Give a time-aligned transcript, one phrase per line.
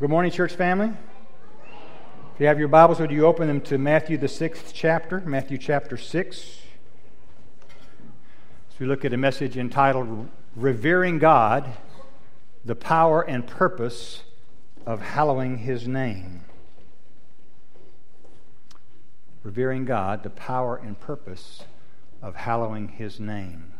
[0.00, 0.94] Good morning, church family.
[2.34, 5.58] If you have your Bibles, would you open them to Matthew, the sixth chapter, Matthew
[5.58, 6.60] chapter 6.
[8.72, 10.26] As we look at a message entitled
[10.56, 11.68] Revering God,
[12.64, 14.22] the Power and Purpose
[14.86, 16.46] of Hallowing His Name.
[19.42, 21.64] Revering God, the Power and Purpose
[22.22, 23.74] of Hallowing His Name.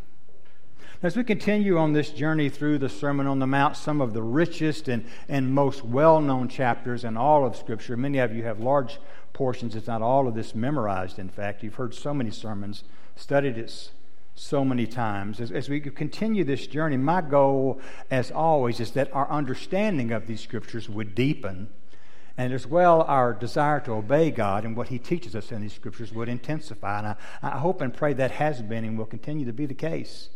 [1.02, 4.22] As we continue on this journey through the Sermon on the Mount, some of the
[4.22, 8.60] richest and, and most well known chapters in all of Scripture, many of you have
[8.60, 8.98] large
[9.32, 11.62] portions, if not all of this, memorized, in fact.
[11.62, 12.84] You've heard so many sermons,
[13.16, 13.92] studied it
[14.34, 15.40] so many times.
[15.40, 20.26] As, as we continue this journey, my goal, as always, is that our understanding of
[20.26, 21.70] these Scriptures would deepen.
[22.36, 25.72] And as well, our desire to obey God and what He teaches us in these
[25.72, 26.98] scriptures would intensify.
[26.98, 29.72] And I, I hope and pray that has been and will continue to be the
[29.72, 30.28] case.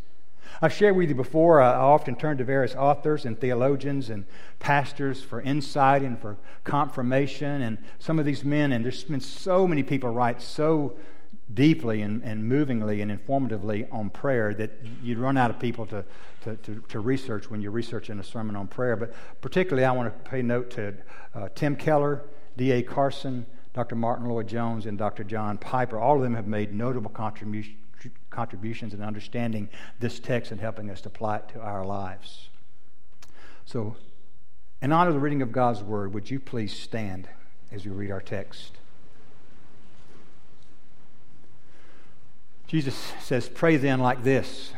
[0.62, 4.24] I've shared with you before, I often turn to various authors and theologians and
[4.58, 7.62] pastors for insight and for confirmation.
[7.62, 10.96] And some of these men, and there's been so many people write so
[11.52, 14.70] deeply and, and movingly and informatively on prayer that
[15.02, 16.04] you'd run out of people to,
[16.42, 18.96] to, to, to, research when you're researching a sermon on prayer.
[18.96, 20.94] But particularly, I want to pay note to
[21.34, 22.22] uh, Tim Keller,
[22.56, 22.82] D.A.
[22.82, 23.96] Carson, Dr.
[23.96, 25.24] Martyn Lloyd-Jones, and Dr.
[25.24, 25.98] John Piper.
[25.98, 27.76] All of them have made notable contributions
[28.30, 29.68] contributions in understanding
[30.00, 32.48] this text and helping us to apply it to our lives.
[33.64, 33.96] So,
[34.82, 37.28] in honor of the reading of God's Word, would you please stand
[37.72, 38.72] as we read our text?
[42.66, 44.72] Jesus says, Pray then like this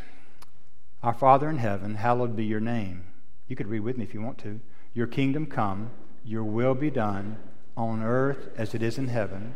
[1.03, 3.05] Our Father in heaven, hallowed be your name.
[3.49, 4.61] You could read with me if you want to.
[4.95, 5.91] Your kingdom come,
[6.25, 7.39] your will be done
[7.77, 9.55] on earth as it is in heaven.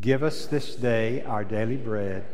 [0.00, 2.24] Give us this day our daily bread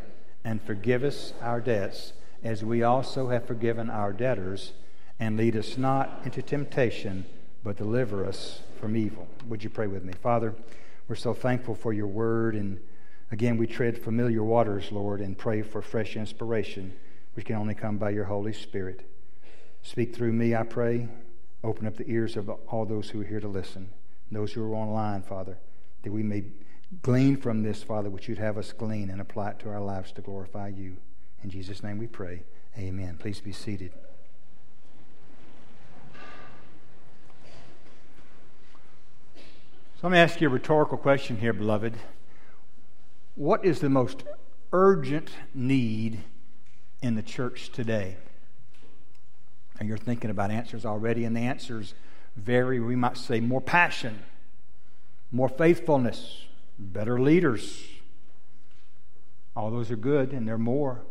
[0.46, 2.12] and forgive us our debts,
[2.44, 4.74] as we also have forgiven our debtors,
[5.18, 7.26] and lead us not into temptation,
[7.64, 9.26] but deliver us from evil.
[9.48, 10.12] Would you pray with me?
[10.22, 10.54] Father,
[11.08, 12.78] we're so thankful for your word, and
[13.32, 16.94] again, we tread familiar waters, Lord, and pray for fresh inspiration,
[17.34, 19.04] which can only come by your Holy Spirit.
[19.82, 21.08] Speak through me, I pray.
[21.64, 23.90] Open up the ears of all those who are here to listen,
[24.30, 25.58] those who are online, Father,
[26.04, 26.44] that we may
[27.02, 30.12] glean from this, Father, which you'd have us glean and apply it to our lives
[30.12, 30.96] to glorify you.
[31.42, 32.44] In Jesus' name we pray.
[32.78, 33.16] Amen.
[33.18, 33.92] Please be seated.
[39.34, 41.94] So let me ask you a rhetorical question here, beloved.
[43.34, 44.24] What is the most
[44.72, 46.22] urgent need
[47.00, 48.16] in the church today?
[49.78, 51.94] And you're thinking about answers already, and the answers
[52.36, 52.80] vary.
[52.80, 54.22] We might say more passion,
[55.32, 56.45] more faithfulness,
[56.78, 57.84] better leaders.
[59.54, 61.02] All those are good, and they're more.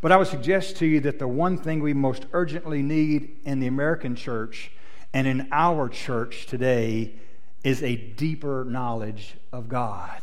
[0.00, 3.60] But I would suggest to you that the one thing we most urgently need in
[3.60, 4.72] the American church
[5.12, 7.14] and in our church today
[7.62, 10.22] is a deeper knowledge of God.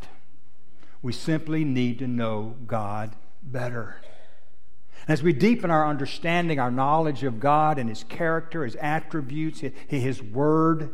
[1.01, 4.01] We simply need to know God better.
[5.07, 10.21] As we deepen our understanding, our knowledge of God and His character, His attributes, His
[10.21, 10.93] Word,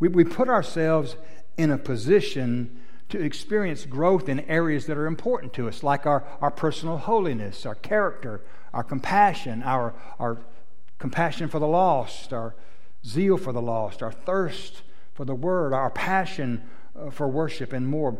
[0.00, 1.16] we, we put ourselves
[1.56, 6.24] in a position to experience growth in areas that are important to us, like our,
[6.40, 8.40] our personal holiness, our character,
[8.72, 10.38] our compassion, our, our
[10.98, 12.54] compassion for the lost, our
[13.06, 14.82] zeal for the lost, our thirst
[15.12, 16.62] for the word, our passion
[16.98, 18.18] uh, for worship, and more.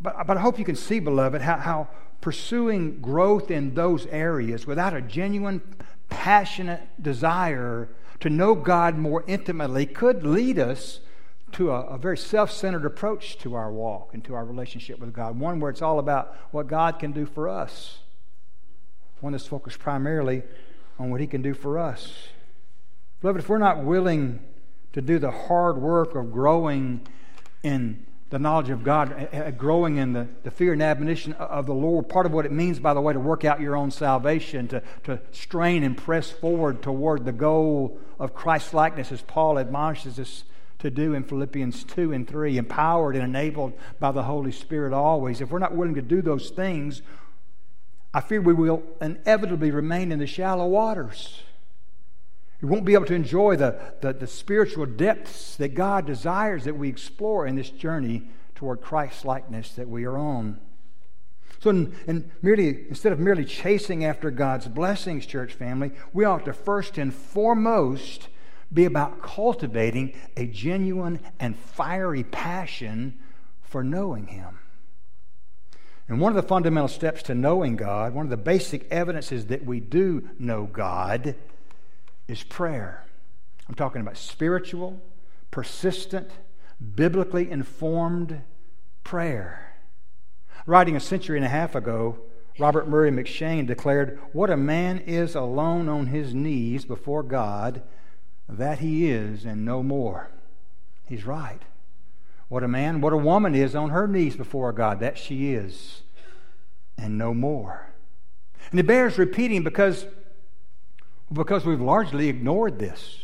[0.00, 1.88] But, but I hope you can see, beloved, how, how
[2.20, 5.60] pursuing growth in those areas without a genuine,
[6.08, 7.88] passionate desire
[8.20, 11.00] to know God more intimately could lead us
[11.52, 15.12] to a, a very self centered approach to our walk and to our relationship with
[15.12, 15.38] God.
[15.38, 17.98] One where it's all about what God can do for us,
[19.20, 20.42] one that's focused primarily
[20.98, 22.28] on what He can do for us.
[23.20, 24.40] Beloved, if we're not willing
[24.92, 27.06] to do the hard work of growing
[27.62, 32.08] in the knowledge of God, growing in the, the fear and admonition of the Lord.
[32.08, 34.82] Part of what it means, by the way, to work out your own salvation, to,
[35.04, 40.44] to strain and press forward toward the goal of Christ likeness, as Paul admonishes us
[40.78, 45.40] to do in Philippians 2 and 3, empowered and enabled by the Holy Spirit always.
[45.40, 47.02] If we're not willing to do those things,
[48.14, 51.42] I fear we will inevitably remain in the shallow waters.
[52.60, 56.76] We won't be able to enjoy the, the, the spiritual depths that God desires that
[56.76, 60.58] we explore in this journey toward Christ likeness that we are on.
[61.60, 66.44] So, in, in merely, instead of merely chasing after God's blessings, church family, we ought
[66.44, 68.28] to first and foremost
[68.72, 73.18] be about cultivating a genuine and fiery passion
[73.62, 74.58] for knowing Him.
[76.08, 79.64] And one of the fundamental steps to knowing God, one of the basic evidences that
[79.64, 81.34] we do know God,
[82.26, 83.04] is prayer.
[83.68, 85.00] I'm talking about spiritual,
[85.50, 86.30] persistent,
[86.94, 88.42] biblically informed
[89.04, 89.74] prayer.
[90.66, 92.18] Writing a century and a half ago,
[92.58, 97.82] Robert Murray M'Cheyne declared, What a man is alone on his knees before God,
[98.48, 100.30] that he is and no more.
[101.08, 101.62] He's right.
[102.48, 106.02] What a man, what a woman is on her knees before God, that she is
[106.96, 107.90] and no more.
[108.70, 110.06] And it bears repeating because,
[111.32, 113.18] because we've largely ignored this.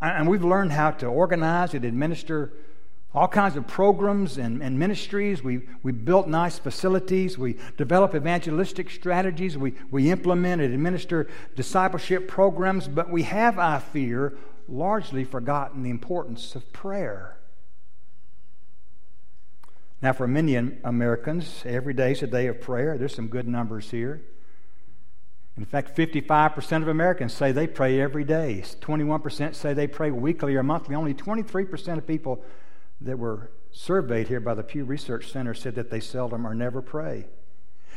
[0.00, 2.52] And we've learned how to organize and administer
[3.14, 5.42] all kinds of programs and, and ministries.
[5.42, 7.38] We, we built nice facilities.
[7.38, 9.56] We develop evangelistic strategies.
[9.56, 11.26] We, we implement and administer
[11.56, 12.86] discipleship programs.
[12.86, 14.36] But we have, I fear,
[14.68, 17.38] largely forgotten the importance of prayer.
[20.02, 22.98] Now, for many Americans, every day is a day of prayer.
[22.98, 24.22] There's some good numbers here.
[25.56, 28.62] In fact, 55% of Americans say they pray every day.
[28.80, 30.94] 21% say they pray weekly or monthly.
[30.94, 32.44] Only 23% of people
[33.00, 36.82] that were surveyed here by the Pew Research Center said that they seldom or never
[36.82, 37.26] pray.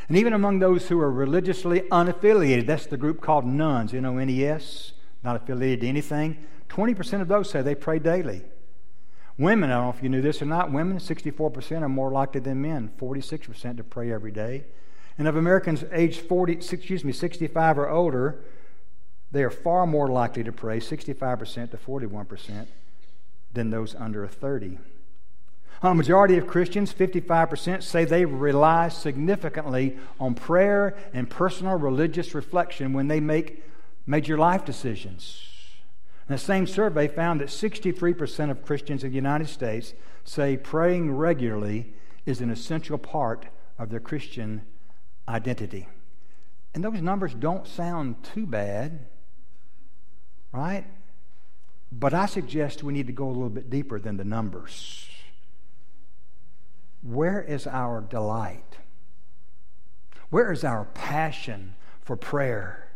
[0.08, 4.18] And even among those who are religiously unaffiliated, that's the group called nones, N O
[4.18, 8.42] N E S, not affiliated to anything, 20% of those say they pray daily.
[9.38, 12.40] Women, I don't know if you knew this or not, women, 64% are more likely
[12.40, 14.64] than men, 46% to pray every day.
[15.18, 18.40] And of Americans aged 40, excuse me, 65 or older,
[19.30, 22.66] they are far more likely to pray, 65% to 41%,
[23.54, 24.78] than those under 30.
[25.82, 32.92] A majority of Christians, 55%, say they rely significantly on prayer and personal religious reflection
[32.92, 33.64] when they make
[34.06, 35.48] major life decisions.
[36.28, 41.16] And the same survey found that 63% of Christians in the United States say praying
[41.16, 41.94] regularly
[42.26, 43.46] is an essential part
[43.76, 44.62] of their Christian
[45.28, 45.88] identity.
[46.74, 49.06] And those numbers don't sound too bad,
[50.52, 50.84] right?
[51.92, 55.06] But I suggest we need to go a little bit deeper than the numbers.
[57.02, 58.78] Where is our delight?
[60.30, 62.88] Where is our passion for prayer?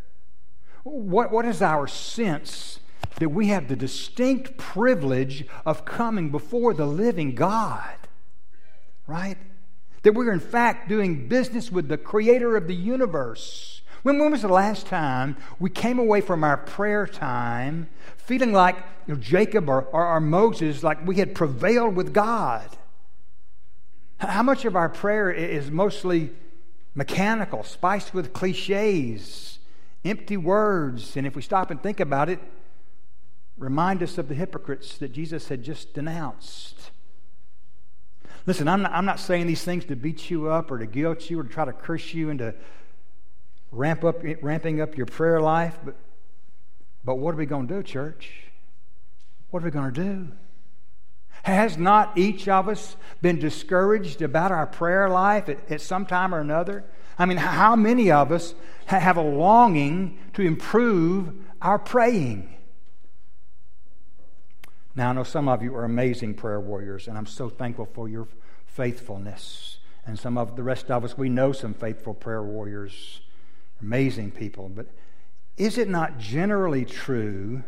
[0.84, 2.80] What, what is our sense
[3.16, 7.96] that we have the distinct privilege of coming before the living God?
[9.06, 9.36] Right?
[10.02, 13.75] That we're in fact doing business with the creator of the universe.
[14.06, 18.76] When, when was the last time we came away from our prayer time feeling like
[19.08, 22.68] you know, Jacob or, or, or Moses, like we had prevailed with God?
[24.18, 26.30] How much of our prayer is mostly
[26.94, 29.58] mechanical, spiced with cliches,
[30.04, 32.38] empty words, and if we stop and think about it,
[33.58, 36.92] remind us of the hypocrites that Jesus had just denounced.
[38.46, 41.28] Listen, I'm not, I'm not saying these things to beat you up or to guilt
[41.28, 42.54] you or to try to curse you into
[43.70, 45.96] ramp up, ramping up your prayer life, but,
[47.04, 48.44] but what are we going to do, church?
[49.50, 50.28] What are we going to do?
[51.42, 56.34] Has not each of us been discouraged about our prayer life at, at some time
[56.34, 56.84] or another?
[57.18, 58.54] I mean, how many of us
[58.86, 61.32] have a longing to improve
[61.62, 62.52] our praying?
[64.94, 68.08] Now, I know some of you are amazing prayer warriors, and I'm so thankful for
[68.08, 68.26] your
[68.66, 69.78] faithfulness.
[70.06, 73.20] And some of the rest of us, we know some faithful prayer warriors,
[73.80, 74.68] amazing people.
[74.68, 74.86] But
[75.56, 77.62] is it not generally true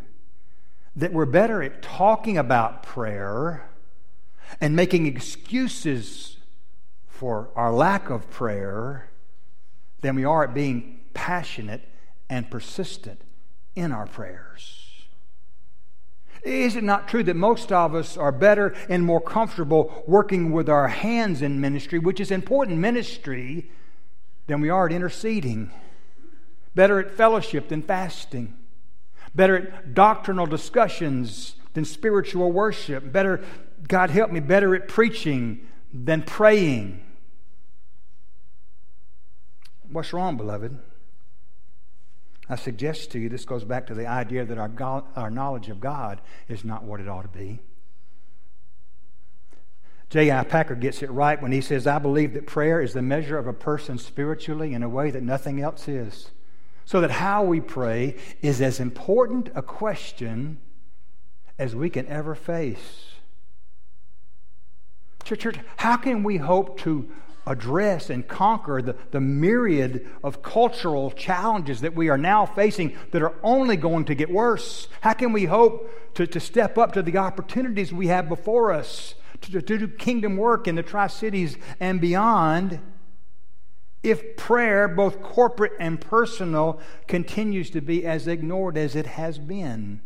[0.95, 3.69] that we're better at talking about prayer
[4.59, 6.37] and making excuses
[7.07, 9.09] for our lack of prayer
[10.01, 11.81] than we are at being passionate
[12.29, 13.21] and persistent
[13.75, 14.85] in our prayers.
[16.43, 20.69] Is it not true that most of us are better and more comfortable working with
[20.69, 23.69] our hands in ministry, which is important ministry,
[24.47, 25.71] than we are at interceding?
[26.75, 28.55] Better at fellowship than fasting?
[29.33, 33.11] Better at doctrinal discussions than spiritual worship?
[33.11, 33.43] Better
[33.87, 37.03] God help me, better at preaching than praying.
[39.91, 40.77] What's wrong, beloved?
[42.47, 45.69] I suggest to you this goes back to the idea that our, God, our knowledge
[45.69, 47.59] of God is not what it ought to be.
[50.09, 50.43] J.I.
[50.45, 53.45] Packer gets it right when he says, I believe that prayer is the measure of
[53.45, 56.31] a person spiritually in a way that nothing else is.
[56.89, 60.57] So that how we pray is as important a question
[61.59, 63.11] as we can ever face.
[65.23, 67.11] Church, church, how can we hope to
[67.45, 73.21] address and conquer the, the myriad of cultural challenges that we are now facing that
[73.21, 74.87] are only going to get worse?
[75.01, 79.13] How can we hope to, to step up to the opportunities we have before us
[79.41, 82.79] to, to, do kingdom work in the Tri Cities and beyond?
[84.01, 90.01] If prayer, both corporate and personal, continues to be as ignored as it has been.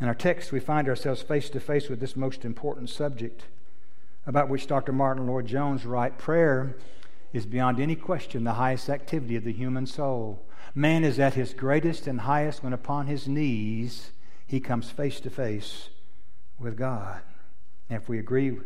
[0.00, 3.44] In our text, we find ourselves face to face with this most important subject,
[4.26, 4.92] about which Dr.
[4.92, 6.76] Martyn Lloyd Jones writes prayer
[7.32, 10.44] is beyond any question the highest activity of the human soul.
[10.74, 14.10] Man is at his greatest and highest when upon his knees
[14.46, 15.88] he comes face to face
[16.58, 17.20] with God.
[17.88, 18.58] And if we agree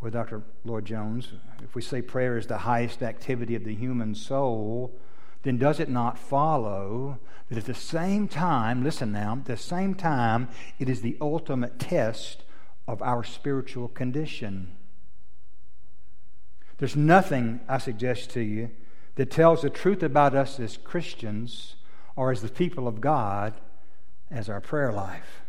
[0.00, 0.42] with Dr.
[0.64, 4.98] Lloyd Jones, if we say prayer is the highest activity of the human soul,
[5.42, 9.94] then does it not follow that at the same time, listen now, at the same
[9.94, 12.44] time, it is the ultimate test
[12.86, 14.72] of our spiritual condition?
[16.78, 18.70] There's nothing, I suggest to you,
[19.16, 21.76] that tells the truth about us as Christians
[22.16, 23.54] or as the people of God
[24.30, 25.42] as our prayer life.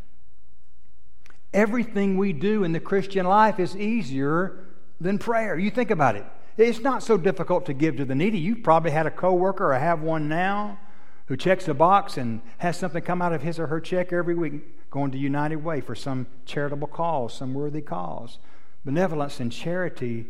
[1.54, 4.66] Everything we do in the Christian life is easier
[5.00, 5.58] than prayer.
[5.58, 6.26] You think about it.
[6.58, 8.38] It's not so difficult to give to the needy.
[8.38, 10.80] You've probably had a coworker or have one now
[11.28, 14.36] who checks a box and has something come out of his or her check every
[14.36, 18.38] week going to United Way for some charitable cause, some worthy cause.
[18.84, 20.28] Benevolence and charity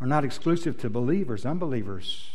[0.00, 1.46] are not exclusive to believers.
[1.46, 2.30] Unbelievers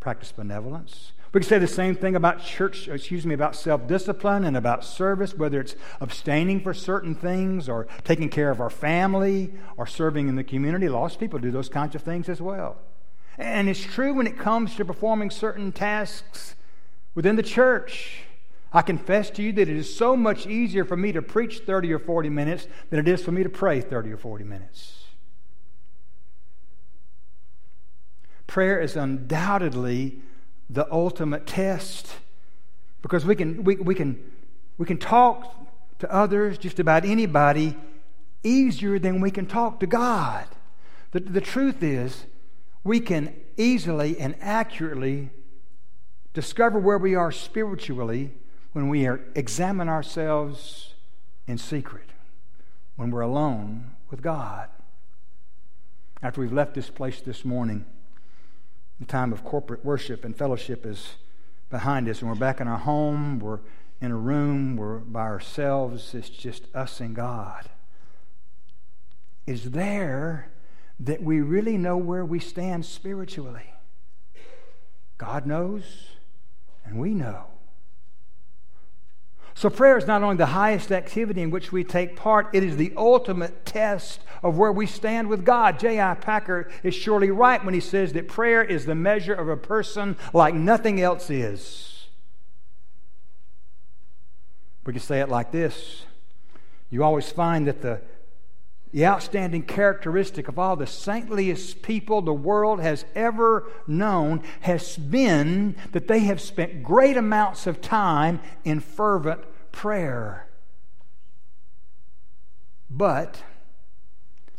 [0.00, 1.12] practice benevolence.
[1.32, 4.82] We can say the same thing about church, excuse me, about self discipline and about
[4.84, 10.28] service, whether it's abstaining for certain things or taking care of our family or serving
[10.28, 10.88] in the community.
[10.88, 12.78] Lost people do those kinds of things as well.
[13.36, 16.56] And it's true when it comes to performing certain tasks
[17.14, 18.22] within the church.
[18.72, 21.92] I confess to you that it is so much easier for me to preach 30
[21.92, 25.04] or 40 minutes than it is for me to pray 30 or 40 minutes.
[28.46, 30.22] Prayer is undoubtedly
[30.70, 32.14] the ultimate test
[33.02, 34.18] because we can, we, we, can,
[34.76, 35.54] we can talk
[36.00, 37.76] to others, just about anybody,
[38.42, 40.46] easier than we can talk to God.
[41.12, 42.26] The, the truth is,
[42.84, 45.30] we can easily and accurately
[46.34, 48.32] discover where we are spiritually
[48.72, 50.94] when we are, examine ourselves
[51.46, 52.10] in secret,
[52.96, 54.68] when we're alone with God.
[56.22, 57.86] After we've left this place this morning,
[58.98, 61.14] the time of corporate worship and fellowship is
[61.70, 63.60] behind us, and we're back in our home, we're
[64.00, 67.68] in a room, we're by ourselves, it's just us and God.
[69.46, 70.50] Is there
[71.00, 73.74] that we really know where we stand spiritually?
[75.16, 76.08] God knows,
[76.84, 77.46] and we know.
[79.54, 82.76] So, prayer is not only the highest activity in which we take part, it is
[82.76, 85.78] the ultimate test of where we stand with God.
[85.78, 86.14] J.I.
[86.14, 90.16] Packer is surely right when he says that prayer is the measure of a person
[90.32, 92.06] like nothing else is.
[94.86, 96.04] We can say it like this
[96.88, 98.00] You always find that the,
[98.92, 105.76] the outstanding characteristic of all the saintliest people the world has ever known has been
[105.92, 109.42] that they have spent great amounts of time in fervent
[109.72, 110.48] prayer.
[112.88, 113.42] But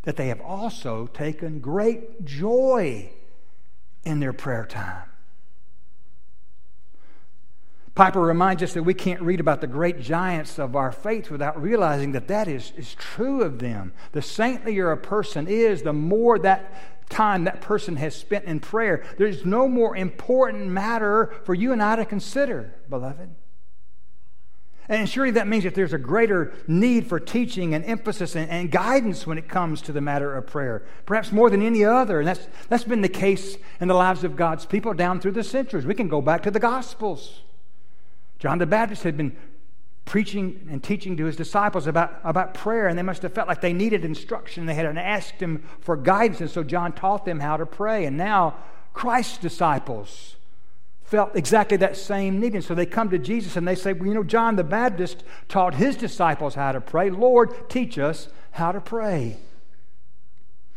[0.03, 3.11] that they have also taken great joy
[4.03, 5.08] in their prayer time.
[7.99, 11.61] Piper reminds us that we can't read about the great giants of our faith without
[11.61, 13.91] realizing that that is, is true of them.
[14.13, 19.03] The saintlier a person is, the more that time that person has spent in prayer.
[19.17, 23.31] There's no more important matter for you and I to consider, beloved.
[24.87, 28.71] And surely that means that there's a greater need for teaching and emphasis and, and,
[28.71, 32.19] guidance when it comes to the matter of prayer, perhaps more than any other.
[32.19, 35.43] And that's, that's been the case in the lives of God's people down through the
[35.43, 35.85] centuries.
[35.85, 37.41] We can go back to the Gospels.
[38.39, 39.35] John the Baptist had been
[40.05, 43.61] preaching and teaching to his disciples about, about prayer, and they must have felt like
[43.61, 44.65] they needed instruction.
[44.65, 48.05] They had asked him for guidance, and so John taught them how to pray.
[48.05, 48.55] And now
[48.93, 50.35] Christ's disciples
[51.03, 52.53] felt exactly that same need.
[52.53, 55.23] And so they come to Jesus and they say, Well, you know, John the Baptist
[55.47, 57.09] taught his disciples how to pray.
[57.09, 59.37] Lord, teach us how to pray.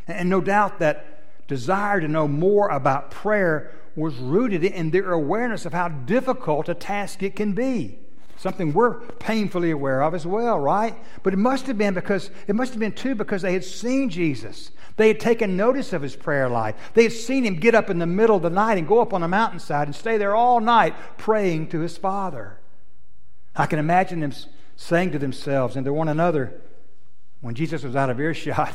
[0.07, 5.67] And no doubt that desire to know more about prayer was rooted in their awareness
[5.67, 7.99] of how difficult a task it can be.
[8.37, 10.97] Something we're painfully aware of as well, right?
[11.23, 14.09] But it must have been because, it must have been too because they had seen
[14.09, 14.73] Jesus.
[14.97, 16.75] They had taken notice of his prayer life.
[16.95, 19.15] They had seen him get up in the middle of the night and go up
[19.15, 22.59] on a mountainside and stay there all night praying to his Father.
[23.55, 24.33] I can imagine them
[24.77, 26.61] saying to themselves and to one another
[27.41, 28.73] when Jesus was out of earshot,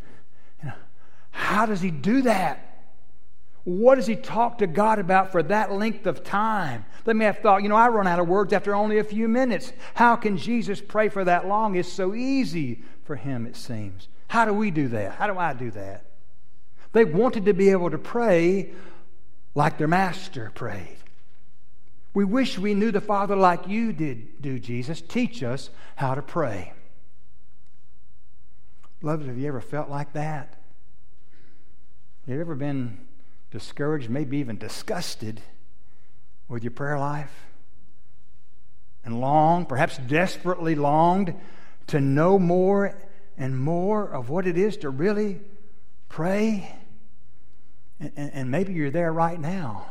[0.62, 0.74] you know,
[1.30, 2.67] how does he do that?
[3.64, 6.86] What does he talk to God about for that length of time?
[7.04, 9.28] They may have thought, you know, I run out of words after only a few
[9.28, 9.72] minutes.
[9.94, 11.74] How can Jesus pray for that long?
[11.74, 14.08] It's so easy for him, it seems.
[14.28, 15.12] How do we do that?
[15.12, 16.04] How do I do that?
[16.92, 18.72] They wanted to be able to pray
[19.54, 20.96] like their master prayed.
[22.14, 25.00] We wish we knew the Father like you did do, Jesus.
[25.00, 26.72] Teach us how to pray.
[29.02, 30.56] Loved, have you ever felt like that?
[32.26, 32.98] Have you ever been
[33.50, 35.40] discouraged, maybe even disgusted
[36.48, 37.32] with your prayer life?
[39.04, 41.34] And long, perhaps desperately longed,
[41.88, 42.94] to know more
[43.36, 45.40] and more of what it is to really
[46.08, 46.74] pray?
[48.00, 49.86] And, and maybe you're there right now.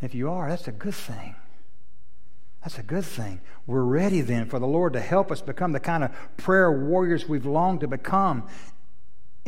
[0.00, 1.34] If you are, that's a good thing.
[2.62, 3.40] That's a good thing.
[3.66, 7.28] We're ready then for the Lord to help us become the kind of prayer warriors
[7.28, 8.48] we've longed to become.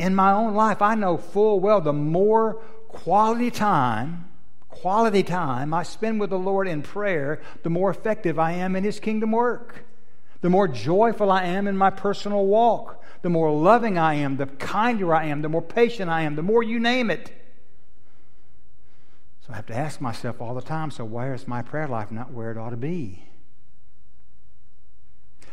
[0.01, 2.55] In my own life, I know full well the more
[2.87, 4.27] quality time,
[4.67, 8.83] quality time I spend with the Lord in prayer, the more effective I am in
[8.83, 9.85] His kingdom work.
[10.41, 13.03] The more joyful I am in my personal walk.
[13.21, 16.41] The more loving I am, the kinder I am, the more patient I am, the
[16.41, 17.31] more you name it.
[19.45, 22.11] So I have to ask myself all the time so, where is my prayer life
[22.11, 23.25] not where it ought to be?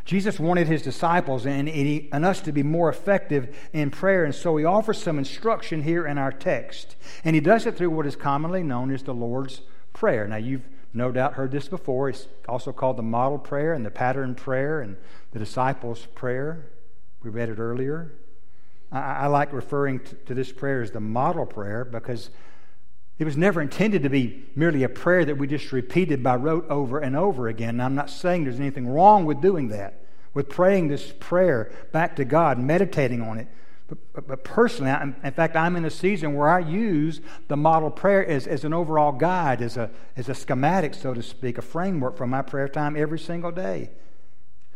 [0.08, 4.56] Jesus wanted his disciples and, and us to be more effective in prayer, and so
[4.56, 6.96] he offers some instruction here in our text.
[7.24, 9.60] And he does it through what is commonly known as the Lord's
[9.92, 10.26] Prayer.
[10.26, 12.08] Now, you've no doubt heard this before.
[12.08, 14.96] It's also called the model prayer and the pattern prayer and
[15.32, 16.70] the disciples' prayer.
[17.22, 18.14] We read it earlier.
[18.90, 22.30] I, I like referring to, to this prayer as the model prayer because
[23.18, 26.68] it was never intended to be merely a prayer that we just repeated by rote
[26.70, 27.80] over and over again.
[27.80, 30.00] I'm not saying there's anything wrong with doing that,
[30.34, 33.48] with praying this prayer back to God, meditating on it.
[33.88, 37.56] But, but, but personally, I, in fact, I'm in a season where I use the
[37.56, 41.58] model prayer as, as an overall guide, as a, as a schematic, so to speak,
[41.58, 43.90] a framework for my prayer time every single day.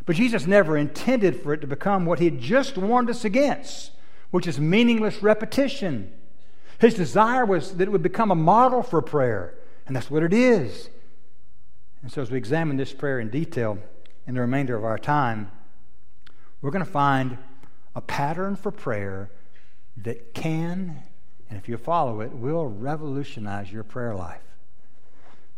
[0.04, 3.92] But Jesus never intended for it to become what he had just warned us against,
[4.30, 6.12] which is meaningless repetition.
[6.82, 9.54] His desire was that it would become a model for prayer,
[9.86, 10.90] and that's what it is.
[12.02, 13.78] And so, as we examine this prayer in detail
[14.26, 15.52] in the remainder of our time,
[16.60, 17.38] we're going to find
[17.94, 19.30] a pattern for prayer
[19.98, 21.04] that can,
[21.48, 24.42] and if you follow it, will revolutionize your prayer life.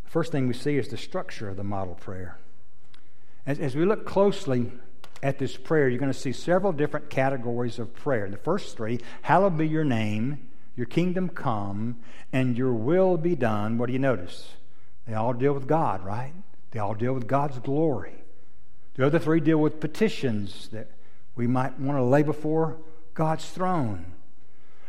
[0.05, 2.37] The first thing we see is the structure of the model prayer.
[3.47, 4.73] As, as we look closely
[5.23, 8.29] at this prayer, you're going to see several different categories of prayer.
[8.29, 11.97] The first three Hallowed be your name your kingdom come,
[12.33, 13.79] and your will be done.
[13.79, 14.49] What do you notice?
[15.07, 16.33] They all deal with God, right?
[16.71, 18.25] They all deal with God's glory.
[18.95, 20.91] The other three deal with petitions that
[21.37, 22.79] we might want to lay before
[23.15, 24.13] God's throne.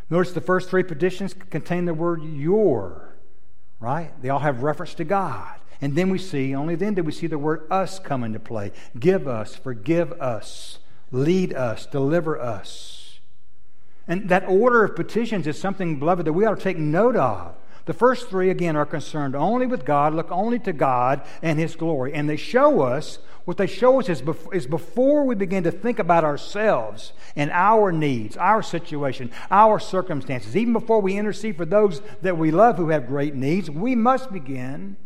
[0.09, 3.15] Notice the first three petitions contain the word your,
[3.79, 4.11] right?
[4.21, 5.59] They all have reference to God.
[5.81, 8.71] And then we see, only then do we see the word us come into play.
[8.97, 10.79] Give us, forgive us,
[11.11, 13.04] lead us, deliver us.
[14.07, 17.55] And that order of petitions is something, beloved, that we ought to take note of.
[17.85, 21.75] The first three, again, are concerned only with God, look only to God and His
[21.75, 22.13] glory.
[22.13, 25.99] And they show us, what they show us is, is before we begin to think
[25.99, 32.01] about ourselves and our needs, our situation, our circumstances, even before we intercede for those
[32.23, 34.97] that we love who have great needs, we must begin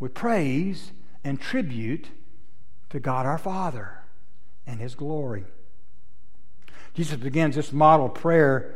[0.00, 0.90] with praise
[1.22, 2.08] and tribute
[2.90, 4.02] to God our Father
[4.66, 5.44] and His glory.
[6.96, 8.74] Jesus begins this model prayer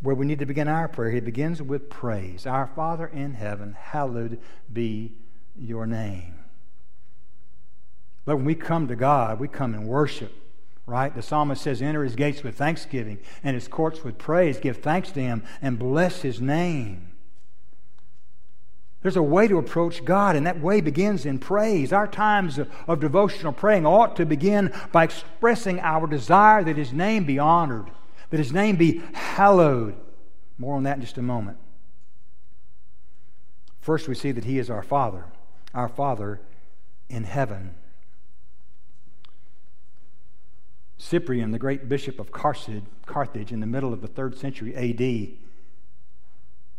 [0.00, 1.10] where we need to begin our prayer.
[1.10, 2.46] He begins with praise.
[2.46, 4.38] Our Father in heaven, hallowed
[4.72, 5.16] be
[5.58, 6.38] your name.
[8.24, 10.32] But when we come to God, we come in worship,
[10.86, 11.12] right?
[11.12, 14.58] The psalmist says, Enter his gates with thanksgiving and his courts with praise.
[14.58, 17.15] Give thanks to him and bless his name.
[19.02, 21.92] There's a way to approach God, and that way begins in praise.
[21.92, 26.92] Our times of, of devotional praying ought to begin by expressing our desire that His
[26.92, 27.90] name be honored,
[28.30, 29.94] that His name be hallowed.
[30.58, 31.58] More on that in just a moment.
[33.80, 35.24] First, we see that He is our Father,
[35.72, 36.40] our Father
[37.08, 37.76] in heaven.
[40.98, 45.45] Cyprian, the great bishop of Carthage in the middle of the third century AD,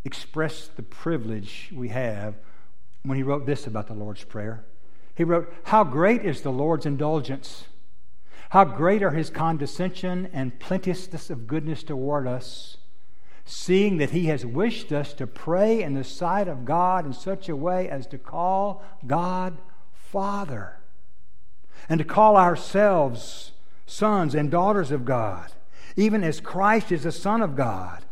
[0.07, 2.35] expressed the privilege we have
[3.03, 4.65] when he wrote this about the Lord's Prayer.
[5.13, 7.65] He wrote, How great is the Lord's indulgence!
[8.51, 12.77] How great are his condescension and plenteousness of goodness toward us,
[13.43, 17.49] seeing that he has wished us to pray in the sight of God in such
[17.49, 19.57] a way as to call God
[19.91, 20.79] Father,
[21.89, 23.51] and to call ourselves
[23.85, 25.51] sons and daughters of God,
[25.97, 28.05] even as Christ is the Son of God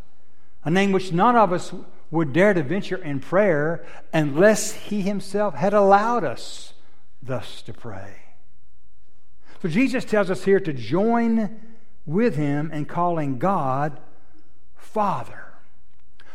[0.65, 1.73] a name which none of us
[2.11, 6.73] would dare to venture in prayer unless He Himself had allowed us
[7.21, 8.23] thus to pray.
[9.61, 11.59] So Jesus tells us here to join
[12.05, 13.99] with Him in calling God
[14.75, 15.45] Father.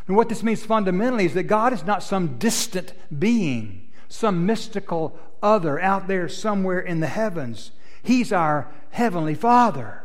[0.06, 5.16] And what this means fundamentally is that God is not some distant being, some mystical
[5.42, 7.70] other out there somewhere in the heavens.
[8.02, 9.99] He's our Heavenly Father.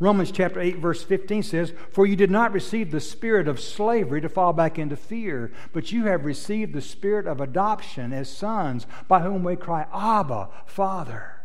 [0.00, 4.20] Romans chapter 8, verse 15 says, For you did not receive the spirit of slavery
[4.20, 8.86] to fall back into fear, but you have received the spirit of adoption as sons,
[9.06, 11.42] by whom we cry, Abba, Father.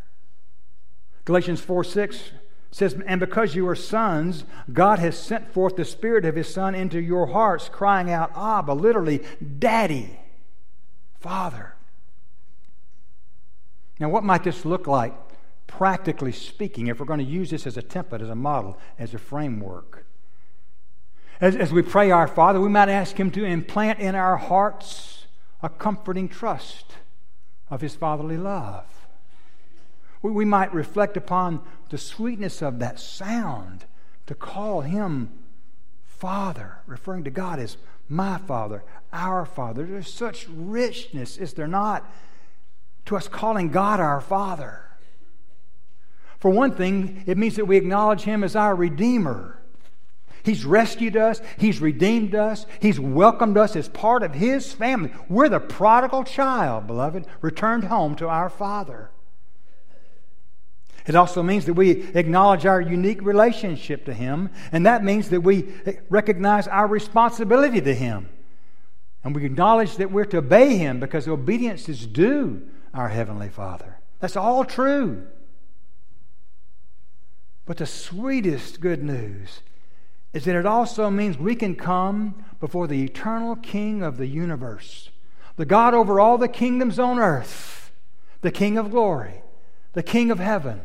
[1.25, 2.31] Galatians 4 6
[2.71, 6.73] says, And because you are sons, God has sent forth the Spirit of His Son
[6.73, 9.23] into your hearts, crying out, Abba, literally,
[9.59, 10.19] Daddy,
[11.19, 11.75] Father.
[13.99, 15.13] Now, what might this look like?
[15.69, 19.13] Practically speaking, if we're going to use this as a template, as a model, as
[19.13, 20.05] a framework.
[21.39, 25.27] As, as we pray our Father, we might ask Him to implant in our hearts
[25.63, 26.95] a comforting trust
[27.69, 28.85] of His fatherly love.
[30.21, 33.85] We, we might reflect upon the sweetness of that sound
[34.25, 35.31] to call Him
[36.03, 37.77] Father, referring to God as
[38.09, 39.85] my Father, our Father.
[39.85, 42.11] There's such richness, is there not,
[43.05, 44.88] to us calling God our Father.
[46.39, 49.61] For one thing, it means that we acknowledge Him as our Redeemer.
[50.43, 55.11] He's rescued us, He's redeemed us, He's welcomed us as part of His family.
[55.27, 59.11] We're the prodigal child, beloved, returned home to our Father.
[61.05, 65.41] It also means that we acknowledge our unique relationship to Him, and that means that
[65.41, 65.73] we
[66.09, 68.29] recognize our responsibility to Him.
[69.23, 72.61] And we acknowledge that we're to obey Him because obedience is due
[72.93, 73.99] our Heavenly Father.
[74.19, 75.27] That's all true.
[77.69, 79.61] But the sweetest good news
[80.33, 85.11] is that it also means we can come before the eternal King of the universe,
[85.55, 87.91] the God over all the kingdoms on earth,
[88.41, 89.43] the King of glory,
[89.93, 90.81] the King of heaven,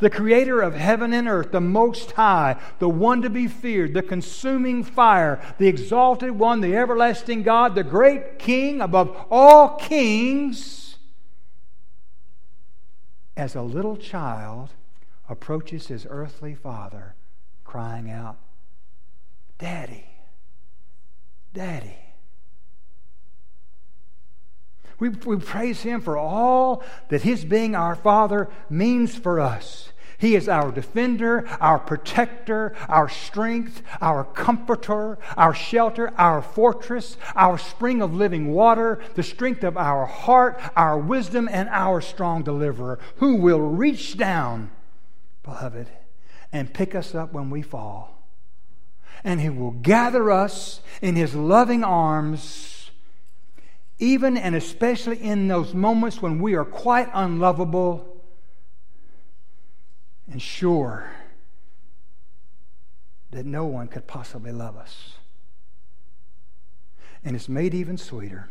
[0.00, 4.02] the creator of heaven and earth, the most high, the one to be feared, the
[4.02, 10.96] consuming fire, the exalted one, the everlasting God, the great King above all kings.
[13.36, 14.70] As a little child,
[15.28, 17.14] approaches his earthly father,
[17.64, 18.38] crying out,
[19.58, 20.06] Daddy,
[21.52, 21.96] Daddy.
[24.98, 29.92] We, we praise him for all that his being our Father means for us.
[30.18, 37.56] He is our defender, our protector, our strength, our comforter, our shelter, our fortress, our
[37.56, 42.98] spring of living water, the strength of our heart, our wisdom, and our strong deliverer,
[43.16, 44.72] who will reach down
[45.48, 45.88] beloved,
[46.52, 48.22] and pick us up when we fall.
[49.24, 52.90] And He will gather us in His loving arms,
[53.98, 58.22] even and especially in those moments when we are quite unlovable
[60.30, 61.10] and sure
[63.30, 65.14] that no one could possibly love us.
[67.24, 68.48] And it's made even sweeter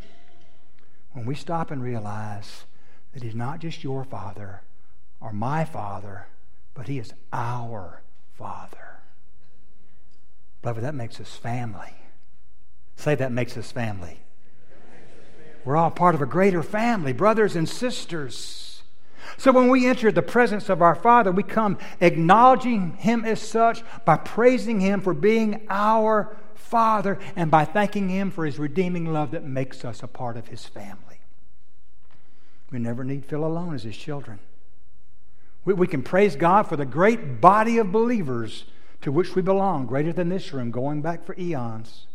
[1.14, 2.66] when we stop and realize
[3.14, 4.62] that He's not just your Father
[5.22, 6.28] or my Father
[6.78, 8.04] but He is our
[8.38, 9.00] Father.
[10.62, 11.94] Beloved, that makes us family.
[12.96, 14.20] Say that makes us family.
[15.66, 18.84] We're all part of a greater family, brothers and sisters.
[19.38, 23.84] So when we enter the presence of our Father, we come acknowledging Him as such
[24.06, 29.32] by praising Him for being our Father and by thanking Him for His redeeming love
[29.32, 31.22] that makes us a part of His family.
[32.72, 34.40] We never need feel alone as His children.
[35.68, 38.64] We, we can praise God for the great body of believers
[39.02, 42.08] to which we belong, greater than this room, going back for eons.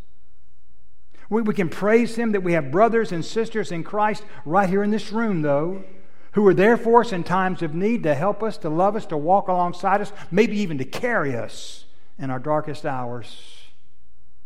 [1.28, 4.82] We, we can praise Him that we have brothers and sisters in Christ right here
[4.82, 5.84] in this room, though,
[6.32, 9.04] who are there for us in times of need to help us, to love us,
[9.06, 11.84] to walk alongside us, maybe even to carry us
[12.18, 13.36] in our darkest hours.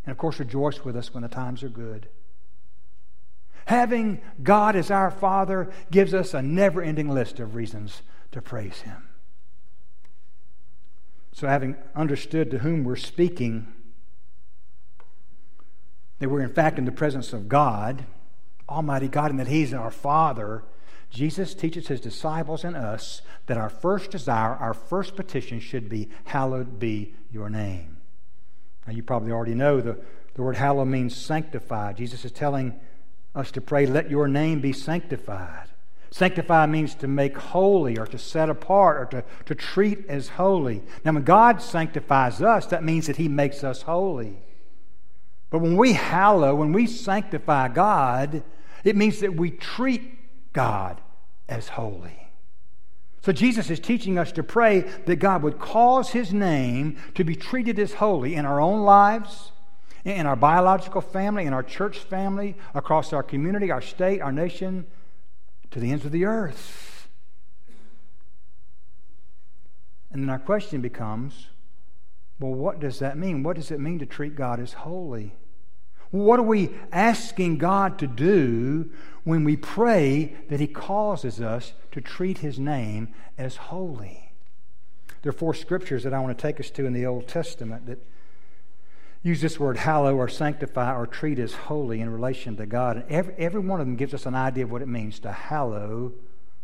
[0.05, 2.09] And of course, rejoice with us when the times are good.
[3.67, 8.03] Having God as our Father gives us a never ending list of reasons
[8.37, 9.09] to praise Him.
[11.33, 13.67] So, having understood to whom we're speaking,
[16.19, 18.07] that we're in fact in the presence of God,
[18.69, 20.65] Almighty God, and that He's our Father,
[21.11, 26.09] Jesus teaches His disciples and us that our first desire, our first petition should be,
[26.25, 27.99] Hallowed be your name.
[28.87, 29.99] Now, you probably already know the,
[30.35, 31.97] the word hallowed means sanctified.
[31.97, 32.79] Jesus is telling
[33.35, 35.69] us to pray, Let your name be sanctified.
[36.11, 40.83] Sanctify means to make holy or to set apart or to, to treat as holy.
[41.05, 44.39] Now, when God sanctifies us, that means that He makes us holy.
[45.51, 48.43] But when we hallow, when we sanctify God,
[48.85, 51.01] it means that we treat God
[51.49, 52.31] as holy.
[53.23, 57.35] So Jesus is teaching us to pray that God would cause His name to be
[57.35, 59.51] treated as holy in our own lives
[60.07, 64.87] in our biological family, in our church family, across our community, our state, our nation,
[65.71, 67.09] to the ends of the earth.
[70.11, 71.49] And then our question becomes
[72.39, 73.43] well, what does that mean?
[73.43, 75.35] What does it mean to treat God as holy?
[76.11, 78.91] What are we asking God to do
[79.25, 84.33] when we pray that He causes us to treat His name as holy?
[85.23, 87.87] There are four scriptures that I want to take us to in the Old Testament
[87.87, 88.07] that
[89.27, 92.97] use this word hallow or sanctify or treat as holy in relation to God.
[92.97, 95.33] And every, every one of them gives us an idea of what it means to
[95.33, 96.13] hallow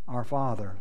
[0.06, 0.76] our Father.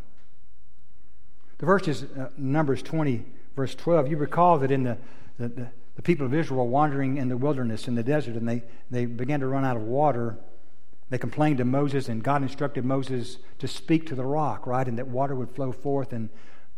[1.58, 4.10] The verse is uh, Numbers 20, verse 12.
[4.10, 4.98] You recall that in the,
[5.39, 8.62] the, the, the people of Israel wandering in the wilderness, in the desert, and they,
[8.91, 10.38] they began to run out of water.
[11.10, 14.88] They complained to Moses, and God instructed Moses to speak to the rock, right?
[14.88, 16.13] And that water would flow forth.
[16.13, 16.30] And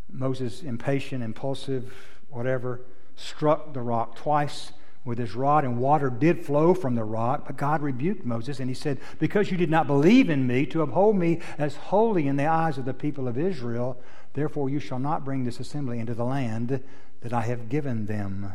[0.09, 1.93] Moses, impatient, impulsive,
[2.29, 2.79] whatever,
[3.17, 4.71] struck the rock twice
[5.05, 7.45] with his rod, and water did flow from the rock.
[7.45, 10.81] But God rebuked Moses, and he said, Because you did not believe in me to
[10.81, 13.99] uphold me as holy in the eyes of the people of Israel,
[14.33, 16.81] therefore you shall not bring this assembly into the land
[17.21, 18.53] that I have given them.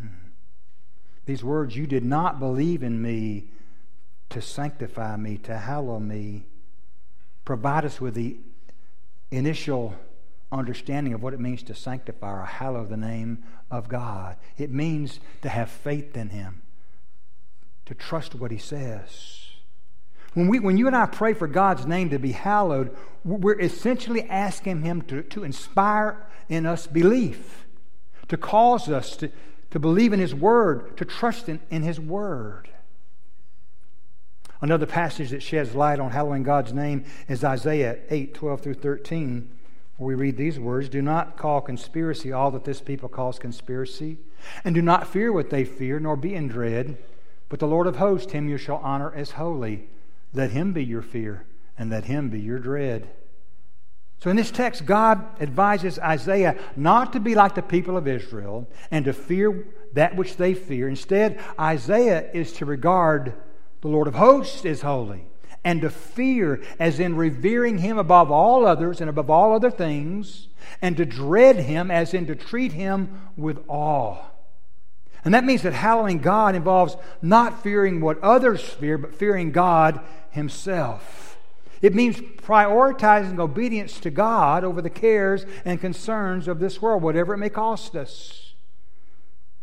[0.00, 0.06] Hmm.
[1.26, 3.50] These words, you did not believe in me
[4.30, 6.46] to sanctify me, to hallow me,
[7.44, 8.36] provide us with the
[9.30, 9.94] initial
[10.50, 14.36] understanding of what it means to sanctify or hallow the name of God.
[14.56, 16.62] It means to have faith in Him,
[17.86, 19.46] to trust what He says.
[20.34, 24.22] When, we, when you and I pray for God's name to be hallowed, we're essentially
[24.28, 27.66] asking Him to, to inspire in us belief,
[28.28, 29.30] to cause us to,
[29.70, 32.70] to believe in His Word, to trust in, in His Word.
[34.60, 39.57] Another passage that sheds light on hallowing God's name is Isaiah 8 12 through 13
[39.98, 44.18] we read these words Do not call conspiracy all that this people calls conspiracy,
[44.64, 46.96] and do not fear what they fear, nor be in dread.
[47.48, 49.88] But the Lord of hosts, him you shall honor as holy.
[50.32, 53.08] Let him be your fear, and let him be your dread.
[54.20, 58.68] So in this text, God advises Isaiah not to be like the people of Israel
[58.90, 60.88] and to fear that which they fear.
[60.88, 63.34] Instead, Isaiah is to regard
[63.80, 65.28] the Lord of hosts as holy
[65.64, 70.48] and to fear, as in revering him above all others and above all other things,
[70.80, 74.18] and to dread him, as in to treat him with awe.
[75.24, 80.00] And that means that hallowing God involves not fearing what others fear, but fearing God
[80.30, 81.36] himself.
[81.82, 87.34] It means prioritizing obedience to God over the cares and concerns of this world, whatever
[87.34, 88.54] it may cost us.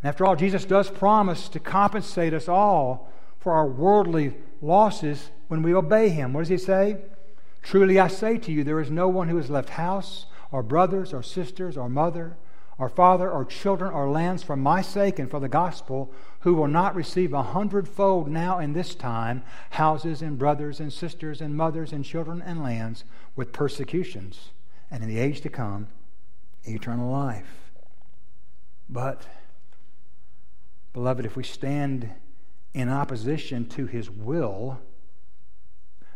[0.02, 5.74] After all, Jesus does promise to compensate us all for our worldly losses when we
[5.74, 6.32] obey him.
[6.32, 6.98] What does he say?
[7.62, 11.12] Truly I say to you, there is no one who has left house, or brothers,
[11.12, 12.36] or sisters, or mother,
[12.78, 16.68] or father, or children, or lands for my sake and for the gospel, who will
[16.68, 21.92] not receive a hundredfold now in this time houses, and brothers, and sisters, and mothers,
[21.92, 24.50] and children, and lands with persecutions,
[24.90, 25.88] and in the age to come,
[26.64, 27.72] eternal life.
[28.88, 29.26] But,
[30.92, 32.10] beloved, if we stand
[32.76, 34.78] in opposition to his will,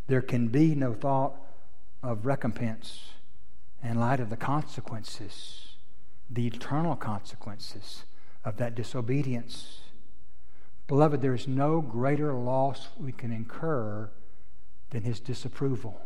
[0.08, 1.34] there can be no thought
[2.02, 3.12] of recompense
[3.82, 5.76] in light of the consequences,
[6.28, 8.04] the eternal consequences
[8.44, 9.78] of that disobedience.
[10.86, 14.10] Beloved, there is no greater loss we can incur
[14.90, 15.98] than his disapproval.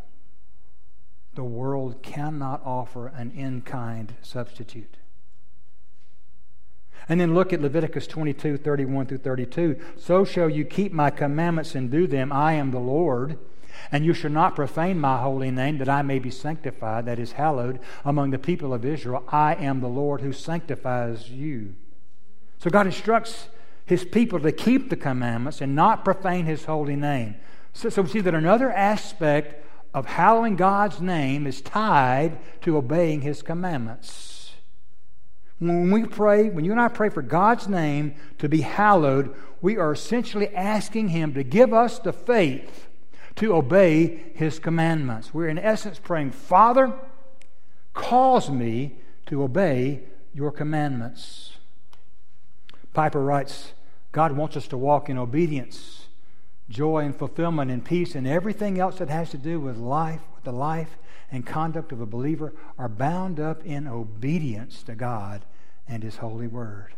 [1.34, 4.98] The world cannot offer an in kind substitute.
[7.08, 9.80] And then look at Leviticus 22 31 through 32.
[9.96, 12.32] So shall you keep my commandments and do them.
[12.32, 13.38] I am the Lord.
[13.90, 17.32] And you shall not profane my holy name, that I may be sanctified, that is,
[17.32, 19.24] hallowed, among the people of Israel.
[19.28, 21.74] I am the Lord who sanctifies you.
[22.58, 23.48] So God instructs
[23.84, 27.36] his people to keep the commandments and not profane his holy name.
[27.72, 29.62] So, so we see that another aspect
[29.92, 34.33] of hallowing God's name is tied to obeying his commandments.
[35.58, 39.76] When we pray, when you and I pray for God's name to be hallowed, we
[39.76, 42.88] are essentially asking Him to give us the faith
[43.36, 45.32] to obey His commandments.
[45.32, 46.92] We're in essence praying, Father,
[47.92, 50.02] cause me to obey
[50.34, 51.52] your commandments.
[52.92, 53.72] Piper writes,
[54.12, 56.06] God wants us to walk in obedience,
[56.68, 60.44] joy, and fulfillment, and peace, and everything else that has to do with life, with
[60.44, 60.96] the life
[61.30, 65.44] and conduct of a believer are bound up in obedience to God
[65.88, 66.94] and His holy word.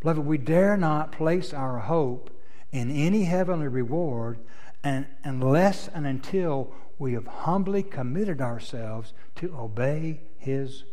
[0.00, 2.30] Beloved, we dare not place our hope
[2.70, 4.38] in any heavenly reward
[4.84, 10.84] and, unless and until we have humbly committed ourselves to obey His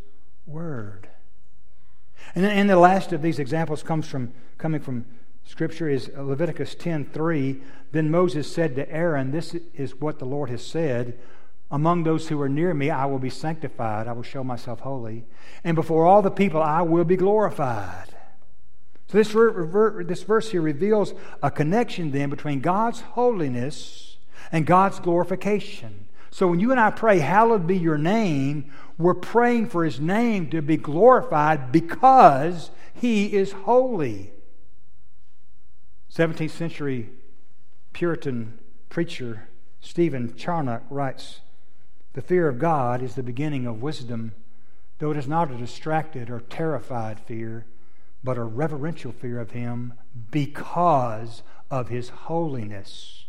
[0.45, 1.09] word.
[2.33, 5.05] And, and the last of these examples comes from coming from
[5.45, 7.61] Scripture is Leviticus 10:3.
[7.91, 11.17] Then Moses said to Aaron, This is what the Lord has said.
[11.71, 14.07] Among those who are near me, I will be sanctified.
[14.07, 15.25] I will show myself holy.
[15.63, 18.09] And before all the people, I will be glorified.
[19.07, 19.33] So this,
[20.07, 24.17] this verse here reveals a connection then between God's holiness
[24.51, 26.07] and God's glorification.
[26.31, 30.49] So when you and I pray, Hallowed be your name, we're praying for his name
[30.49, 34.31] to be glorified because he is holy.
[36.13, 37.09] 17th century
[37.93, 39.47] Puritan preacher
[39.79, 41.41] Stephen Charnock writes
[42.15, 44.31] The fear of God is the beginning of wisdom,
[44.99, 47.65] though it is not a distracted or terrified fear,
[48.23, 49.93] but a reverential fear of Him
[50.31, 53.25] because of His holiness.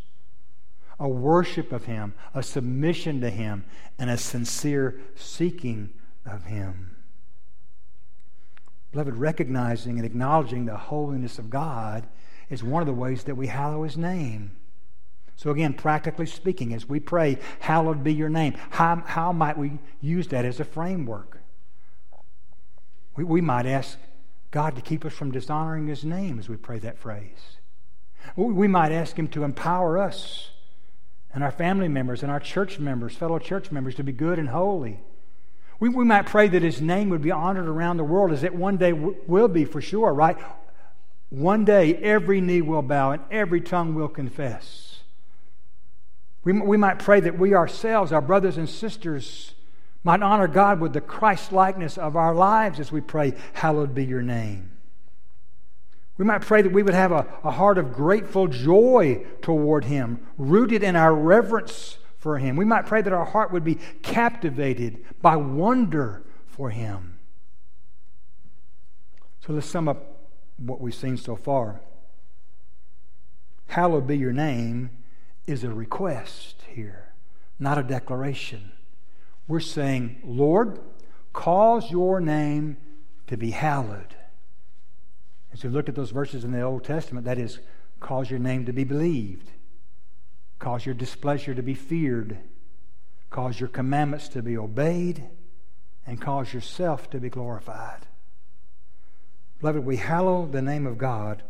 [1.01, 3.65] A worship of Him, a submission to Him,
[3.99, 5.91] and a sincere seeking
[6.25, 6.95] of Him.
[8.93, 12.07] Beloved, recognizing and acknowledging the holiness of God
[12.49, 14.53] is one of the ways that we hallow His name.
[15.37, 19.79] So, again, practically speaking, as we pray, Hallowed be your name, how, how might we
[20.01, 21.39] use that as a framework?
[23.17, 23.99] We, we might ask
[24.51, 27.59] God to keep us from dishonoring His name as we pray that phrase.
[28.35, 30.51] We, might ask Him to empower us
[31.35, 34.49] and our family members and our church members, fellow church members, to be good and
[34.49, 35.01] holy.
[35.79, 38.55] We, we might pray that His name would be honored around the world as it
[38.55, 40.39] one day w- will be for sure, right?
[41.29, 44.86] One day, every knee will bow and every tongue will confess.
[46.47, 49.55] We, we might pray that we ourselves, our brothers and sisters,
[50.05, 54.05] might honor God with the Christ likeness of our lives as we pray, Hallowed be
[54.05, 54.71] your name.
[56.17, 60.25] We might pray that we would have a, a heart of grateful joy toward Him,
[60.39, 62.55] rooted in our reverence for Him.
[62.55, 67.19] We might pray that our heart would be captivated by wonder for Him.
[69.45, 70.29] So let's sum up
[70.59, 71.81] what we've seen so far.
[73.67, 74.91] Hallowed be your name
[75.47, 77.13] is a request here,
[77.59, 78.73] not a declaration.
[79.49, 80.81] We're saying, Lord,
[81.33, 82.77] cause your name
[83.29, 84.15] to be hallowed.
[85.53, 87.61] As we look at those verses in the Old Testament, that is,
[88.01, 89.51] cause your name to be believed,
[90.59, 92.39] cause your displeasure to be feared,
[93.31, 95.29] cause your commandments to be obeyed,
[96.07, 98.07] and cause yourself to be glorified.
[99.61, 101.43] Beloved, we hallow the name of God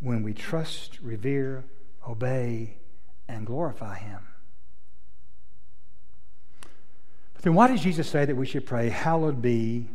[0.00, 1.64] when we trust, revere,
[2.08, 2.78] obey,
[3.28, 4.20] and glorify Him.
[7.34, 9.88] But then why does Jesus say that we should pray, Hallowed be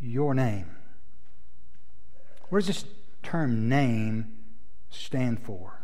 [0.00, 0.76] your name?
[2.48, 2.84] What does this
[3.22, 4.32] term name
[4.90, 5.80] stand for?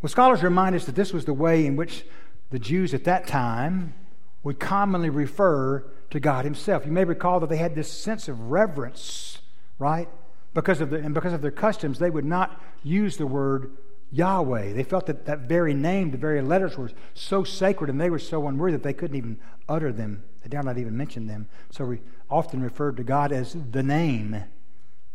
[0.00, 2.04] Well, scholars remind us that this was the way in which
[2.50, 3.94] the Jews at that time
[4.42, 6.84] would commonly refer to God Himself.
[6.84, 9.38] You may recall that they had this sense of reverence
[9.82, 10.08] right?
[10.54, 13.72] Because of the, and because of their customs, they would not use the word
[14.12, 14.74] Yahweh.
[14.74, 18.18] They felt that that very name, the very letters were so sacred and they were
[18.18, 20.22] so unworthy that they couldn't even utter them.
[20.42, 21.48] They dare not even mention them.
[21.70, 24.44] So we often referred to God as the name.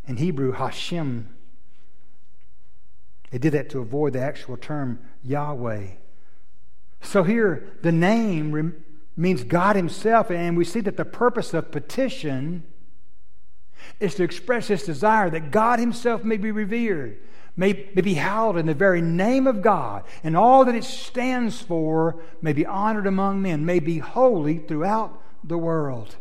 [0.07, 1.29] In Hebrew, Hashem.
[3.29, 5.87] They did that to avoid the actual term Yahweh.
[7.01, 8.83] So here, the name
[9.15, 12.63] means God Himself, and we see that the purpose of petition
[13.99, 17.19] is to express this desire that God Himself may be revered,
[17.57, 21.59] may, may be hallowed in the very name of God, and all that it stands
[21.59, 26.15] for may be honored among men, may be holy throughout the world.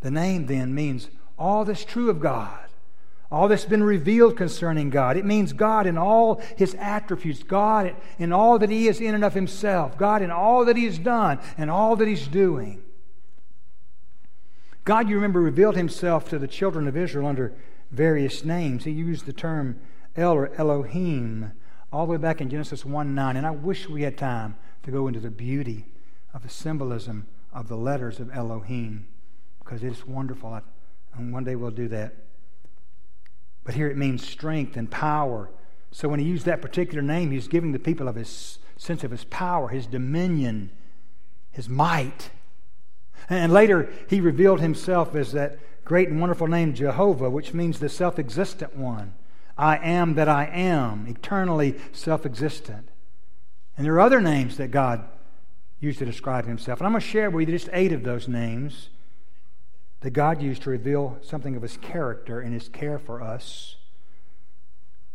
[0.00, 2.58] The name then means all that's true of God,
[3.30, 5.16] all that's been revealed concerning God.
[5.18, 9.24] It means God in all his attributes, God in all that he is in and
[9.24, 12.82] of himself, God in all that he has done and all that he's doing.
[14.84, 17.54] God, you remember, revealed himself to the children of Israel under
[17.90, 18.84] various names.
[18.84, 19.80] He used the term
[20.16, 21.52] El or Elohim
[21.92, 23.36] all the way back in Genesis 1 9.
[23.36, 25.86] And I wish we had time to go into the beauty
[26.34, 29.06] of the symbolism of the letters of Elohim
[29.58, 30.60] because it's wonderful.
[31.14, 32.14] And one day we'll do that.
[33.64, 35.50] But here it means strength and power.
[35.90, 39.10] So when he used that particular name, he's giving the people of his sense of
[39.10, 40.70] his power, his dominion,
[41.50, 42.30] his might.
[43.28, 45.58] And later, he revealed himself as that
[45.88, 49.14] great and wonderful name, Jehovah, which means the self existent one.
[49.56, 52.90] I am that I am, eternally self existent.
[53.76, 55.04] And there are other names that God
[55.80, 56.78] used to describe himself.
[56.80, 58.90] And I'm going to share with you just eight of those names
[60.00, 63.76] that God used to reveal something of his character and his care for us.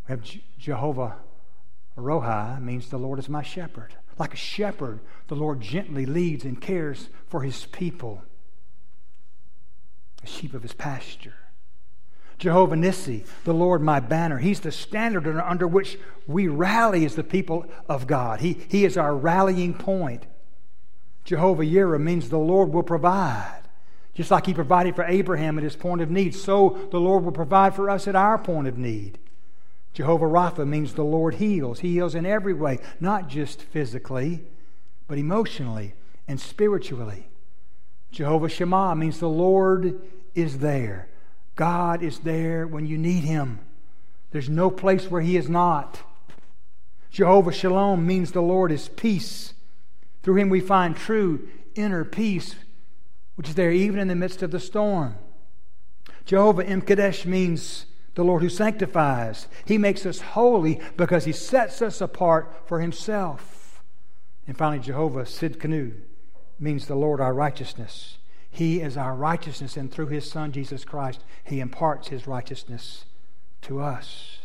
[0.08, 0.22] We have
[0.58, 1.16] Jehovah
[1.96, 3.94] Rohi, means the Lord is my shepherd.
[4.18, 8.22] Like a shepherd, the Lord gently leads and cares for his people.
[10.24, 11.34] The sheep of his pasture.
[12.38, 14.38] Jehovah Nissi, the Lord my banner.
[14.38, 18.40] He's the standard under which we rally as the people of God.
[18.40, 20.26] He, he is our rallying point.
[21.24, 23.62] Jehovah Yireh means the Lord will provide.
[24.14, 27.32] Just like He provided for Abraham at his point of need, so the Lord will
[27.32, 29.18] provide for us at our point of need.
[29.92, 31.80] Jehovah Rapha means the Lord heals.
[31.80, 34.44] He heals in every way, not just physically,
[35.06, 35.94] but emotionally
[36.26, 37.28] and spiritually.
[38.14, 40.00] Jehovah Shammah means the Lord
[40.36, 41.08] is there.
[41.56, 43.58] God is there when you need Him.
[44.30, 46.00] There's no place where He is not.
[47.10, 49.54] Jehovah Shalom means the Lord is peace.
[50.22, 52.54] Through Him we find true inner peace,
[53.34, 55.16] which is there even in the midst of the storm.
[56.24, 59.48] Jehovah Imkadesh means the Lord who sanctifies.
[59.64, 63.82] He makes us holy because He sets us apart for Himself.
[64.46, 65.94] And finally, Jehovah Sidkenu
[66.58, 68.18] means the Lord our righteousness.
[68.50, 73.04] He is our righteousness, and through His Son, Jesus Christ, He imparts His righteousness
[73.62, 74.38] to us.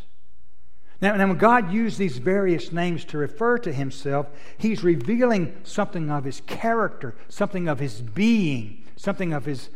[1.00, 4.26] Now, now, when God used these various names to refer to Himself,
[4.58, 9.70] He's revealing something of His character, something of His being, something of His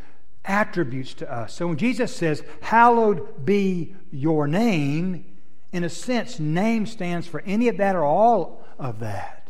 [0.45, 1.55] attributes to us.
[1.55, 5.25] So when Jesus says, Hallowed be your name,
[5.73, 9.44] in a sense, name stands for any of that or all of that.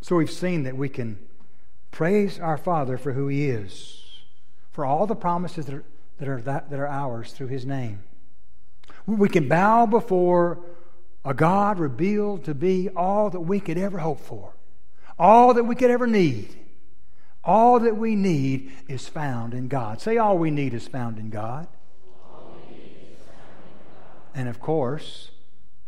[0.00, 1.18] So we've seen that we can
[1.90, 4.02] praise our Father for who He is,
[4.70, 5.84] for all the promises that are,
[6.18, 8.02] that are, that, that are ours through His name.
[9.06, 10.60] We can bow before
[11.24, 14.54] a God revealed to be all that we could ever hope for,
[15.18, 16.56] all that we could ever need.
[17.42, 20.00] All that we need is found in God.
[20.00, 21.68] Say, all we need is found in God.
[24.34, 25.30] And of course,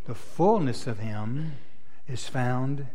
[0.07, 1.53] the fullness of Him
[2.09, 2.87] is found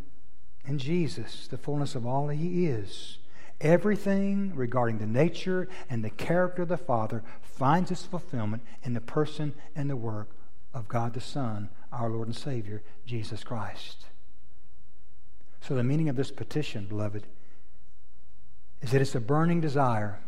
[0.68, 3.18] in Jesus, the fullness of all He is.
[3.59, 9.01] Everything regarding the nature and the character of the Father finds its fulfillment in the
[9.01, 10.30] person and the work
[10.74, 14.05] of God the Son, our Lord and Savior, Jesus Christ.
[15.61, 17.26] So, the meaning of this petition, beloved,
[18.82, 20.20] is that it's a burning desire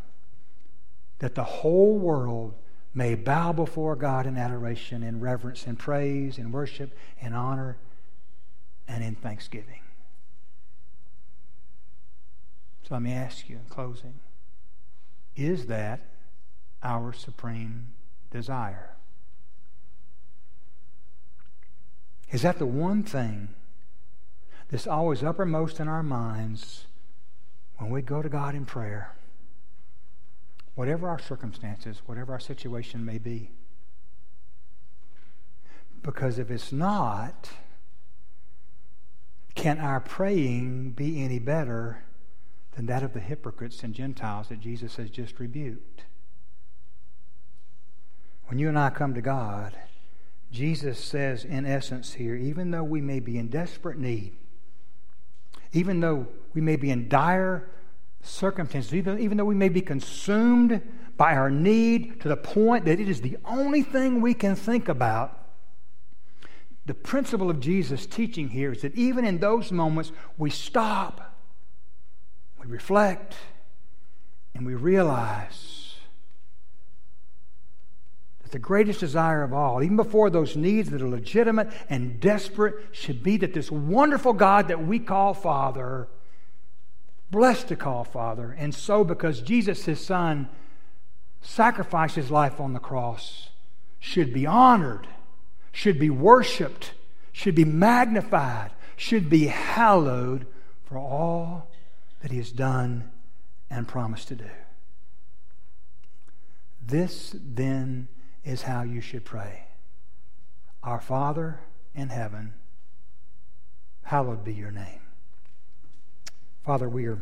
[1.19, 2.55] that the whole world
[2.93, 7.77] may bow before God in adoration, in reverence, in praise, in worship, in honor,
[8.87, 9.81] and in thanksgiving.
[12.89, 14.15] So let me ask you in closing
[15.35, 16.01] is that
[16.81, 17.89] our supreme
[18.31, 18.95] desire?
[22.31, 23.49] Is that the one thing
[24.69, 26.87] that's always uppermost in our minds
[27.77, 29.15] when we go to God in prayer,
[30.75, 33.51] whatever our circumstances, whatever our situation may be.
[36.01, 37.49] Because if it's not,
[39.55, 42.03] can our praying be any better
[42.79, 46.05] than that of the hypocrites and Gentiles that Jesus has just rebuked?
[48.45, 49.75] When you and I come to God,
[50.49, 54.31] Jesus says, in essence, here, even though we may be in desperate need,
[55.73, 57.69] even though we may be in dire
[58.21, 60.81] circumstances, even, even though we may be consumed
[61.17, 64.87] by our need to the point that it is the only thing we can think
[64.87, 65.37] about,
[66.85, 71.28] the principle of Jesus' teaching here is that even in those moments, we stop,
[72.59, 73.35] we reflect,
[74.53, 75.95] and we realize
[78.43, 82.75] that the greatest desire of all, even before those needs that are legitimate and desperate,
[82.91, 86.07] should be that this wonderful God that we call Father,
[87.31, 90.49] blessed to call Father, and so because Jesus, his Son,
[91.41, 93.49] sacrificed his life on the cross,
[93.99, 95.07] should be honored,
[95.71, 96.93] should be worshiped,
[97.31, 100.45] should be magnified, should be hallowed
[100.83, 101.69] for all
[102.21, 103.11] that he has done
[103.69, 104.49] and promised to do.
[106.85, 108.07] This then
[108.43, 109.65] is how you should pray.
[110.81, 111.59] Our Father
[111.93, 112.53] in heaven,
[114.03, 115.01] hallowed be your name.
[116.65, 117.19] Father, we are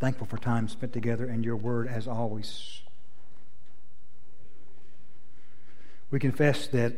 [0.00, 2.82] thankful for time spent together in your word as always.
[6.10, 6.92] We confess that,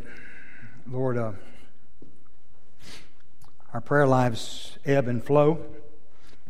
[0.91, 1.33] Lord, uh,
[3.73, 5.65] our prayer lives ebb and flow.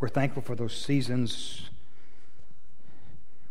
[0.01, 1.71] We're thankful for those seasons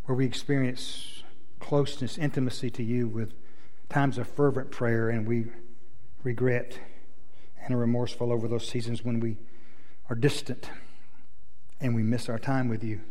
[0.06, 1.24] where we experience
[1.60, 3.34] closeness, intimacy to you with
[3.90, 5.46] times of fervent prayer, and we
[6.24, 6.78] regret
[7.64, 9.38] and are remorseful over those seasons when we
[10.10, 10.70] are distant
[11.80, 13.02] and we miss our time with you.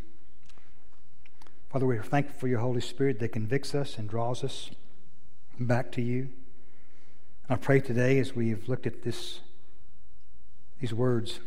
[1.70, 4.70] Father, we are thankful for your Holy Spirit that convicts us and draws us
[5.58, 6.28] back to you.
[7.48, 9.40] I pray today as we have looked at this,
[10.80, 11.40] these words,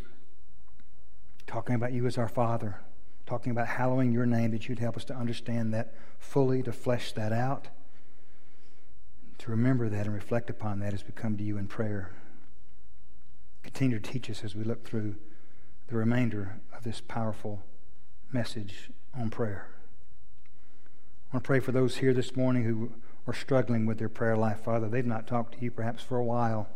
[1.48, 2.80] talking about you as our Father,
[3.26, 7.12] talking about hallowing your name, that you'd help us to understand that fully, to flesh
[7.14, 7.68] that out,
[9.38, 12.12] to remember that and reflect upon that as we come to you in prayer.
[13.64, 15.16] Continue to teach us as we look through
[15.88, 17.64] the remainder of this powerful
[18.32, 19.68] message on prayer.
[21.32, 22.92] I want to pray for those here this morning who
[23.28, 24.88] are struggling with their prayer life, Father.
[24.88, 26.70] They've not talked to you perhaps for a while,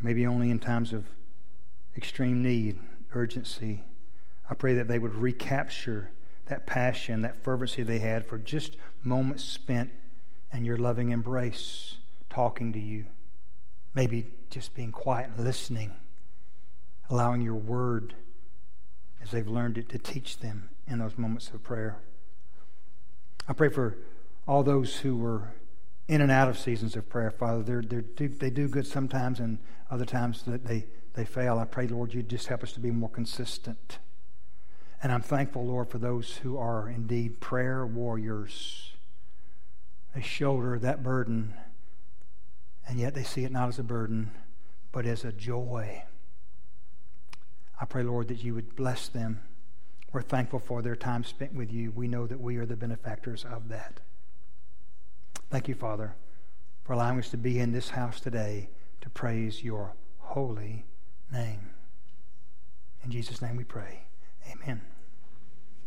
[0.00, 1.06] maybe only in times of
[1.96, 2.78] extreme need,
[3.16, 3.82] urgency.
[4.48, 6.10] I pray that they would recapture
[6.46, 9.90] that passion, that fervency they had for just moments spent
[10.52, 11.96] in your loving embrace,
[12.30, 13.06] talking to you.
[13.94, 15.92] Maybe just being quiet and listening,
[17.10, 18.14] allowing your word,
[19.22, 21.98] as they've learned it, to teach them in those moments of prayer.
[23.48, 23.96] I pray for
[24.46, 25.48] all those who were
[26.08, 27.62] in and out of seasons of prayer, Father.
[27.62, 29.58] They're, they're, they do good sometimes, and
[29.90, 30.86] other times that they,
[31.16, 31.58] they fail.
[31.58, 33.98] I pray, Lord, you just help us to be more consistent.
[35.02, 38.92] And I'm thankful, Lord, for those who are indeed prayer warriors.
[40.14, 41.54] They shoulder that burden,
[42.86, 44.30] and yet they see it not as a burden,
[44.92, 46.02] but as a joy.
[47.80, 49.40] I pray, Lord, that you would bless them.
[50.12, 51.92] We're thankful for their time spent with you.
[51.92, 54.00] We know that we are the benefactors of that.
[55.50, 56.14] Thank you, Father,
[56.84, 58.68] for allowing us to be in this house today
[59.00, 60.84] to praise your holy
[61.30, 61.70] name.
[63.04, 64.02] In Jesus' name we pray.
[64.50, 64.80] Amen.